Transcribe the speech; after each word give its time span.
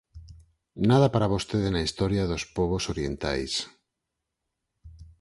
Nada 0.89 1.07
para 1.13 1.31
vostede 1.33 1.69
na 1.71 1.85
historia 1.87 2.29
dos 2.31 2.43
pobos 2.57 2.83
orientais. 2.93 3.53